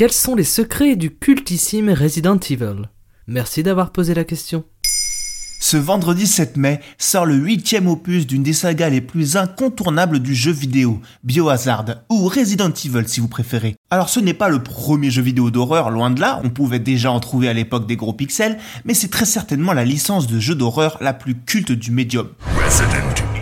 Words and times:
Quels 0.00 0.12
sont 0.12 0.34
les 0.34 0.44
secrets 0.44 0.96
du 0.96 1.10
cultissime 1.10 1.90
Resident 1.90 2.38
Evil? 2.48 2.88
Merci 3.26 3.62
d'avoir 3.62 3.92
posé 3.92 4.14
la 4.14 4.24
question. 4.24 4.64
Ce 5.60 5.76
vendredi 5.76 6.26
7 6.26 6.56
mai 6.56 6.80
sort 6.96 7.26
le 7.26 7.34
huitième 7.34 7.86
opus 7.86 8.26
d'une 8.26 8.42
des 8.42 8.54
sagas 8.54 8.88
les 8.88 9.02
plus 9.02 9.36
incontournables 9.36 10.20
du 10.20 10.34
jeu 10.34 10.52
vidéo, 10.52 11.02
Biohazard, 11.22 11.84
ou 12.08 12.28
Resident 12.28 12.70
Evil 12.70 13.06
si 13.06 13.20
vous 13.20 13.28
préférez. 13.28 13.76
Alors 13.90 14.08
ce 14.08 14.20
n'est 14.20 14.32
pas 14.32 14.48
le 14.48 14.62
premier 14.62 15.10
jeu 15.10 15.20
vidéo 15.20 15.50
d'horreur, 15.50 15.90
loin 15.90 16.10
de 16.10 16.22
là, 16.22 16.40
on 16.44 16.48
pouvait 16.48 16.78
déjà 16.78 17.12
en 17.12 17.20
trouver 17.20 17.50
à 17.50 17.52
l'époque 17.52 17.86
des 17.86 17.96
gros 17.96 18.14
pixels, 18.14 18.56
mais 18.86 18.94
c'est 18.94 19.10
très 19.10 19.26
certainement 19.26 19.74
la 19.74 19.84
licence 19.84 20.26
de 20.26 20.40
jeu 20.40 20.54
d'horreur 20.54 20.96
la 21.02 21.12
plus 21.12 21.34
culte 21.34 21.72
du 21.72 21.90
médium. 21.90 22.30
Resident 22.56 22.99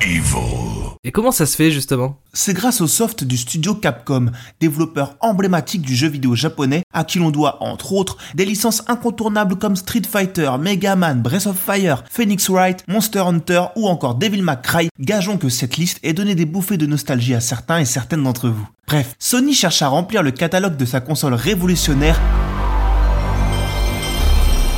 Evil. 0.09 0.97
Et 1.05 1.12
comment 1.12 1.33
ça 1.33 1.45
se 1.45 1.55
fait 1.55 1.70
justement? 1.70 2.17
C'est 2.33 2.55
grâce 2.55 2.81
au 2.81 2.87
soft 2.87 3.25
du 3.25 3.37
studio 3.37 3.75
Capcom, 3.75 4.31
développeur 4.59 5.17
emblématique 5.20 5.83
du 5.83 5.95
jeu 5.95 6.09
vidéo 6.09 6.34
japonais, 6.34 6.83
à 6.95 7.05
qui 7.05 7.19
l'on 7.19 7.31
doit 7.31 7.62
entre 7.62 7.92
autres 7.92 8.17
des 8.34 8.47
licences 8.47 8.83
incontournables 8.87 9.56
comme 9.56 9.77
Street 9.77 10.03
Fighter, 10.11 10.50
Mega 10.59 10.97
Man, 10.97 11.20
Breath 11.20 11.47
of 11.47 11.59
Fire, 11.59 12.05
Phoenix 12.11 12.48
Wright, 12.48 12.84
Monster 12.89 13.20
Hunter 13.20 13.65
ou 13.77 13.87
encore 13.87 14.15
Devil 14.15 14.41
May 14.41 14.56
Cry. 14.62 14.89
Gageons 14.98 15.37
que 15.37 15.50
cette 15.50 15.77
liste 15.77 15.98
ait 16.03 16.15
donné 16.15 16.34
des 16.34 16.47
bouffées 16.47 16.78
de 16.78 16.87
nostalgie 16.87 17.34
à 17.34 17.41
certains 17.41 17.81
et 17.81 17.84
certaines 17.84 18.22
d'entre 18.22 18.48
vous. 18.48 18.67
Bref, 18.87 19.15
Sony 19.19 19.53
cherche 19.53 19.83
à 19.83 19.89
remplir 19.89 20.22
le 20.22 20.31
catalogue 20.31 20.78
de 20.78 20.87
sa 20.87 21.03
console 21.03 21.34
révolutionnaire 21.34 22.19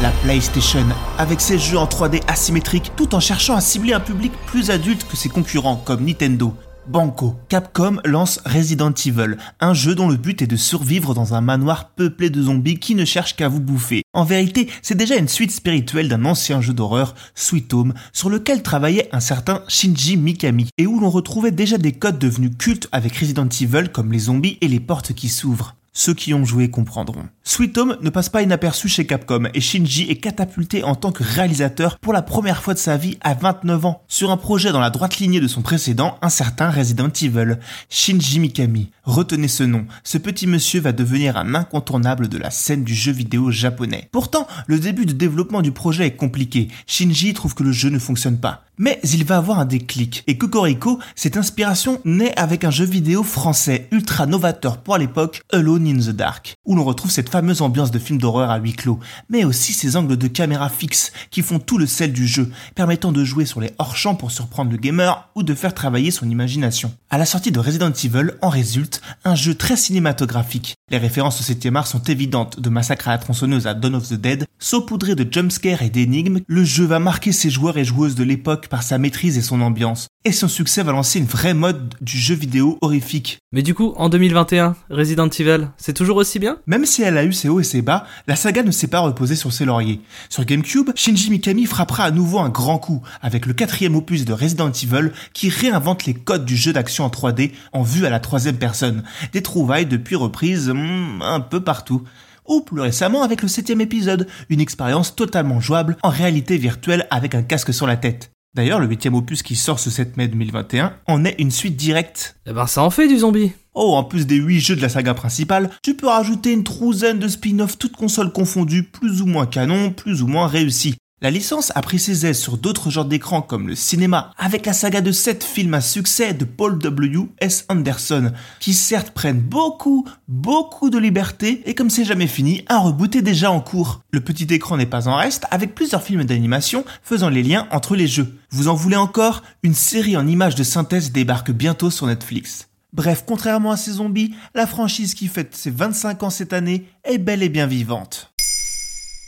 la 0.03 0.11
PlayStation, 0.23 0.87
avec 1.19 1.41
ses 1.41 1.59
jeux 1.59 1.77
en 1.77 1.85
3D 1.85 2.23
asymétriques, 2.27 2.93
tout 2.97 3.15
en 3.15 3.21
cherchant 3.21 3.55
à 3.55 3.61
cibler 3.61 3.93
un 3.93 4.01
public 4.01 4.33
plus 4.47 4.71
adulte 4.71 5.07
que 5.07 5.17
ses 5.17 5.29
concurrents 5.29 5.77
comme 5.77 6.05
Nintendo. 6.05 6.55
Banco, 6.89 7.37
Capcom 7.49 8.01
lance 8.05 8.41
Resident 8.47 8.93
Evil, 9.05 9.37
un 9.61 9.75
jeu 9.75 9.95
dont 9.95 10.09
le 10.09 10.17
but 10.17 10.41
est 10.41 10.47
de 10.47 10.57
survivre 10.57 11.15
dans 11.15 11.35
un 11.35 11.43
manoir 11.43 11.91
peuplé 11.91 12.31
de 12.31 12.43
zombies 12.43 12.79
qui 12.79 12.95
ne 12.95 13.05
cherchent 13.05 13.37
qu'à 13.37 13.49
vous 13.49 13.61
bouffer. 13.61 14.03
En 14.15 14.25
vérité, 14.25 14.69
c'est 14.81 14.97
déjà 14.97 15.17
une 15.17 15.29
suite 15.29 15.53
spirituelle 15.53 16.09
d'un 16.09 16.25
ancien 16.25 16.63
jeu 16.63 16.73
d'horreur, 16.73 17.15
Sweet 17.35 17.73
Home, 17.75 17.95
sur 18.13 18.31
lequel 18.31 18.63
travaillait 18.63 19.11
un 19.13 19.21
certain 19.21 19.63
Shinji 19.69 20.17
Mikami, 20.17 20.69
et 20.79 20.87
où 20.87 20.99
l'on 20.99 21.11
retrouvait 21.11 21.53
déjà 21.53 21.77
des 21.77 21.93
codes 21.93 22.19
devenus 22.19 22.53
cultes 22.59 22.89
avec 22.91 23.17
Resident 23.17 23.49
Evil 23.49 23.91
comme 23.93 24.13
les 24.13 24.19
zombies 24.19 24.59
et 24.63 24.69
les 24.69 24.81
portes 24.81 25.13
qui 25.13 25.29
s'ouvrent. 25.29 25.77
Ceux 25.93 26.15
qui 26.15 26.35
ont 26.35 26.45
joué 26.45 26.71
comprendront. 26.71 27.25
Sweet 27.43 27.77
Home 27.79 27.97
ne 28.01 28.11
passe 28.11 28.29
pas 28.29 28.43
inaperçu 28.43 28.89
chez 28.89 29.07
Capcom 29.07 29.49
et 29.53 29.61
Shinji 29.61 30.09
est 30.09 30.17
catapulté 30.17 30.85
en 30.85 30.95
tant 30.95 31.11
que 31.11 31.25
réalisateur 31.25 31.99
pour 31.99 32.13
la 32.13 32.23
première 32.23 32.63
fois 32.63 32.75
de 32.75 32.79
sa 32.79 32.97
vie 32.97 33.19
à 33.23 33.35
29 33.35 33.87
ans 33.87 34.03
sur 34.07 34.31
un 34.31 34.37
projet 34.37 34.71
dans 34.71 34.79
la 34.79 34.91
droite 34.91 35.19
lignée 35.19 35.41
de 35.41 35.49
son 35.49 35.63
précédent, 35.63 36.17
un 36.23 36.29
certain 36.29 36.71
Resident 36.71 37.09
Evil. 37.21 37.59
Shinji 37.89 38.39
Mikami. 38.39 38.91
Retenez 39.03 39.49
ce 39.49 39.65
nom. 39.65 39.87
Ce 40.05 40.19
petit 40.19 40.47
monsieur 40.47 40.81
va 40.81 40.93
devenir 40.93 41.37
un 41.37 41.57
incontournable 41.57 42.29
de 42.29 42.39
la 42.39 42.51
scène 42.51 42.85
du 42.85 42.95
jeu 42.95 43.11
vidéo 43.11 43.51
japonais. 43.51 44.09
Pourtant, 44.13 44.47
le 44.69 44.79
début 44.79 45.07
de 45.07 45.13
développement 45.13 45.63
du 45.63 45.73
projet 45.73 46.07
est 46.07 46.17
compliqué. 46.17 46.69
Shinji 46.87 47.35
trouve 47.35 47.55
que 47.55 47.65
le 47.65 47.73
jeu 47.73 47.91
ne 47.91 47.99
fonctionne 47.99 48.39
pas. 48.39 48.63
Mais 48.83 48.99
il 49.05 49.27
va 49.27 49.37
avoir 49.37 49.59
un 49.59 49.67
déclic. 49.67 50.25
Et 50.27 50.39
Cocorico, 50.39 51.01
cette 51.15 51.37
inspiration 51.37 52.01
naît 52.07 52.33
avec 52.39 52.65
un 52.65 52.71
jeu 52.71 52.87
vidéo 52.87 53.23
français 53.23 53.89
ultra 53.93 54.25
novateur 54.25 54.79
pour 54.79 54.97
l'époque, 54.97 55.43
Alone 55.53 55.87
in 55.87 55.99
the 55.99 56.17
Dark, 56.17 56.57
où 56.71 56.77
l'on 56.77 56.85
retrouve 56.85 57.11
cette 57.11 57.31
fameuse 57.31 57.63
ambiance 57.63 57.91
de 57.91 57.99
film 57.99 58.21
d'horreur 58.21 58.49
à 58.49 58.59
huis 58.59 58.75
clos, 58.75 59.01
mais 59.29 59.43
aussi 59.43 59.73
ces 59.73 59.97
angles 59.97 60.17
de 60.17 60.29
caméra 60.29 60.69
fixes 60.69 61.11
qui 61.33 61.43
font 61.43 61.59
tout 61.59 61.79
le 61.79 61.87
sel 61.89 62.13
du 62.13 62.29
jeu, 62.29 62.49
permettant 62.77 63.11
de 63.11 63.25
jouer 63.25 63.45
sur 63.45 63.61
les 63.61 63.73
hors-champs 63.79 64.15
pour 64.15 64.31
surprendre 64.31 64.71
le 64.71 64.77
gamer 64.77 65.29
ou 65.35 65.43
de 65.43 65.55
faire 65.55 65.75
travailler 65.75 66.13
son 66.13 66.31
imagination. 66.31 66.95
À 67.11 67.19
la 67.19 67.27
sortie 67.27 67.51
de 67.51 67.59
Resident 67.59 67.91
Evil 67.91 68.35
en 68.41 68.51
résulte 68.51 69.03
un 69.25 69.35
jeu 69.35 69.57
très 69.57 69.77
cinématographique. 69.77 70.77
Les 70.93 70.99
références 70.99 71.41
au 71.41 71.43
7 71.43 71.67
art 71.75 71.89
sont 71.89 72.05
évidentes, 72.05 72.61
de 72.61 72.71
Massacre 72.71 73.09
à 73.09 73.13
la 73.13 73.19
tronçonneuse 73.19 73.67
à 73.67 73.75
Dawn 73.75 73.97
of 73.97 74.09
the 74.09 74.15
Dead, 74.15 74.47
saupoudré 74.61 75.17
de 75.17 75.27
jumpscares 75.29 75.83
et 75.83 75.91
d'énigmes, 75.91 76.41
le 76.47 76.63
jeu 76.63 76.85
va 76.85 77.01
marquer 77.01 77.33
ses 77.33 77.51
joueurs 77.51 77.79
et 77.79 77.85
joueuses 77.85 78.15
de 78.15 78.23
l'époque 78.23 78.69
par 78.69 78.85
sa 78.85 78.99
maîtrise 78.99 79.39
et 79.39 79.43
son 79.43 79.61
ambiance. 79.61 80.07
Et 80.25 80.33
son 80.33 80.49
succès 80.49 80.83
va 80.83 80.93
lancer 80.93 81.19
une 81.19 81.25
vraie 81.25 81.55
mode 81.55 81.95
du 82.01 82.19
jeu 82.19 82.35
vidéo 82.35 82.79
horrifique. 82.83 83.39
Mais 83.53 83.63
du 83.63 83.75
coup, 83.75 83.95
en 83.97 84.09
2021, 84.09 84.77
Resident 84.91 85.29
Evil, 85.29 85.69
c'est 85.79 85.95
toujours 85.95 86.19
aussi 86.19 86.39
bien? 86.39 86.59
Même 86.67 86.87
si 86.87 87.03
elle 87.03 87.19
a 87.19 87.25
eu 87.25 87.33
ses 87.33 87.49
hauts 87.49 87.61
et 87.61 87.65
ses 87.65 87.83
bas, 87.83 88.07
la 88.27 88.37
saga 88.37 88.63
ne 88.63 88.71
s'est 88.71 88.87
pas 88.89 89.01
reposée 89.01 89.37
sur 89.37 89.53
ses 89.53 89.65
lauriers. 89.65 90.01
Sur 90.29 90.45
GameCube, 90.45 90.91
Shinji 90.95 91.31
Mikami 91.31 91.67
frappera 91.67 92.05
à 92.05 92.11
nouveau 92.11 92.39
un 92.39 92.49
grand 92.49 92.79
coup 92.79 93.03
avec 93.23 93.47
le 93.47 93.53
quatrième 93.53 93.97
opus 93.97 94.25
de 94.25 94.33
Resident 94.33 94.71
Evil 94.71 95.11
qui 95.33 95.49
réinvente 95.49 96.05
les 96.07 96.15
codes 96.15 96.45
du 96.45 96.57
jeu 96.57 96.73
d'action 96.73 97.05
en 97.05 97.09
3D 97.09 97.53
en 97.73 97.83
vue 97.83 98.07
à 98.07 98.11
la 98.11 98.21
troisième 98.21 98.57
personne. 98.57 99.03
Des 99.33 99.43
trouvailles 99.43 99.87
depuis 99.87 100.17
reprises 100.17 100.69
hmm, 100.69 101.23
un 101.23 101.41
peu 101.41 101.61
partout 101.61 102.03
ou 102.47 102.61
plus 102.61 102.81
récemment 102.81 103.23
avec 103.23 103.43
le 103.43 103.49
septième 103.49 103.81
épisode, 103.81 104.27
une 104.49 104.61
expérience 104.61 105.15
totalement 105.15 105.61
jouable 105.61 105.97
en 106.03 106.09
réalité 106.09 106.59
virtuelle 106.59 107.07
avec 107.11 107.35
un 107.35 107.43
casque 107.43 107.73
sur 107.73 107.87
la 107.87 107.97
tête. 107.97 108.33
D'ailleurs, 108.55 108.81
le 108.81 108.89
huitième 108.89 109.15
opus 109.15 109.45
qui 109.45 109.55
sort 109.55 109.79
ce 109.79 109.91
7 109.91 110.17
mai 110.17 110.27
2021 110.27 110.95
en 111.07 111.25
est 111.25 111.37
une 111.39 111.53
suite 111.53 111.77
directe. 111.77 112.37
Eh 112.47 112.53
ben 112.53 112.67
ça 112.67 112.83
en 112.83 112.91
fait 112.91 113.07
du 113.07 113.19
zombie 113.19 113.53
Oh, 113.75 113.95
en 113.95 114.05
plus 114.05 114.27
des 114.27 114.37
8 114.37 114.61
jeux 114.61 114.77
de 114.77 114.83
la 114.83 114.89
saga 114.89 115.15
principale, 115.15 115.71
tu 115.83 115.95
peux 115.95 116.09
rajouter 116.09 116.53
une 116.53 116.65
trouzaine 116.65 117.19
de 117.19 117.29
spin-offs 117.29 117.79
toutes 117.79 117.97
consoles 117.97 118.33
confondues, 118.33 118.83
plus 118.83 119.23
ou 119.23 119.27
moins 119.27 119.47
canon, 119.47 119.93
plus 119.93 120.23
ou 120.23 120.27
moins 120.27 120.49
réussis. 120.49 120.97
La 121.23 121.31
licence 121.31 121.71
a 121.75 121.83
pris 121.83 121.99
ses 121.99 122.25
aises 122.25 122.39
sur 122.39 122.57
d'autres 122.57 122.91
genres 122.91 123.05
d'écran 123.05 123.43
comme 123.43 123.69
le 123.69 123.75
cinéma, 123.75 124.33
avec 124.39 124.65
la 124.65 124.73
saga 124.73 125.03
de 125.03 125.13
7 125.13 125.45
films 125.45 125.75
à 125.75 125.83
succès 125.83 126.33
de 126.33 126.47
Paul 126.47 126.79
W. 126.79 127.29
S. 127.41 127.67
Anderson, 127.69 128.33
qui 128.59 128.73
certes 128.73 129.11
prennent 129.11 129.43
beaucoup, 129.43 130.09
beaucoup 130.29 130.89
de 130.89 130.99
liberté, 130.99 131.63
et 131.67 131.75
comme 131.75 131.91
c'est 131.91 132.07
jamais 132.07 132.27
fini, 132.27 132.65
un 132.69 132.79
reboot 132.79 133.15
est 133.17 133.23
déjà 133.23 133.53
en 133.53 133.61
cours. 133.61 134.01
Le 134.13 134.23
petit 134.23 134.53
écran 134.53 134.79
n'est 134.79 134.87
pas 134.87 135.09
en 135.09 135.17
reste, 135.17 135.45
avec 135.51 135.75
plusieurs 135.75 136.03
films 136.03 136.25
d'animation 136.25 136.87
faisant 137.03 137.29
les 137.29 137.43
liens 137.43 137.69
entre 137.71 137.97
les 137.97 138.09
jeux. 138.09 138.39
Vous 138.51 138.69
en 138.69 138.75
voulez 138.75 138.97
encore? 138.97 139.43
Une 139.63 139.75
série 139.75 140.17
en 140.17 140.27
images 140.27 140.55
de 140.55 140.65
synthèse 140.65 141.13
débarque 141.13 141.51
bientôt 141.51 141.91
sur 141.91 142.07
Netflix. 142.07 142.70
Bref, 142.93 143.25
contrairement 143.27 143.71
à 143.71 143.77
ces 143.77 143.93
zombies, 143.93 144.35
la 144.55 144.67
franchise 144.67 145.15
qui 145.15 145.29
fête 145.29 145.55
ses 145.55 145.71
25 145.71 146.23
ans 146.23 146.31
cette 146.31 146.53
année 146.53 146.87
est 147.05 147.19
bel 147.19 147.43
et 147.43 147.49
bien 147.49 147.67
vivante. 147.67 148.33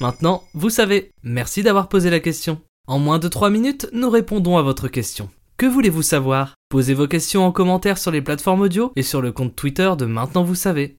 Maintenant, 0.00 0.42
vous 0.54 0.70
savez. 0.70 1.12
Merci 1.22 1.62
d'avoir 1.62 1.88
posé 1.88 2.10
la 2.10 2.20
question. 2.20 2.60
En 2.88 2.98
moins 2.98 3.20
de 3.20 3.28
3 3.28 3.50
minutes, 3.50 3.88
nous 3.92 4.10
répondons 4.10 4.58
à 4.58 4.62
votre 4.62 4.88
question. 4.88 5.30
Que 5.56 5.66
voulez-vous 5.66 6.02
savoir? 6.02 6.54
Posez 6.70 6.94
vos 6.94 7.06
questions 7.06 7.44
en 7.44 7.52
commentaire 7.52 7.98
sur 7.98 8.10
les 8.10 8.20
plateformes 8.20 8.62
audio 8.62 8.92
et 8.96 9.02
sur 9.02 9.22
le 9.22 9.30
compte 9.30 9.54
Twitter 9.54 9.92
de 9.96 10.06
Maintenant 10.06 10.42
vous 10.42 10.56
savez. 10.56 10.96